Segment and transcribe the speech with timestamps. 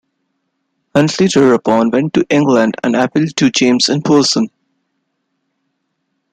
[0.95, 4.49] Huntly thereupon went to England and appealed to James in person.